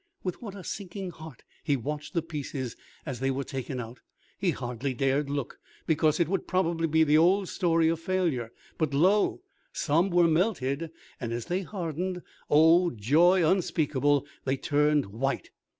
With 0.23 0.41
what 0.41 0.55
a 0.55 0.63
sinking 0.63 1.11
heart 1.11 1.43
he 1.63 1.75
watched 1.75 2.15
the 2.15 2.23
pieces 2.23 2.75
as 3.05 3.19
they 3.19 3.29
were 3.29 3.43
taken 3.43 3.79
out! 3.79 3.99
He 4.39 4.49
hardly 4.49 4.95
dared 4.95 5.29
look, 5.29 5.59
because 5.85 6.19
it 6.19 6.27
would 6.27 6.47
probably 6.47 6.87
be 6.87 7.03
the 7.03 7.19
old 7.19 7.49
story 7.49 7.87
of 7.87 7.99
failure. 7.99 8.51
But, 8.79 8.95
lo! 8.95 9.43
some 9.71 10.09
were 10.09 10.27
melted, 10.27 10.89
and 11.19 11.31
as 11.31 11.45
they 11.45 11.61
hardened, 11.61 12.23
oh, 12.49 12.89
joy 12.89 13.47
unspeakable, 13.47 14.25
they 14.43 14.57
turned 14.57 15.05
white! 15.05 15.51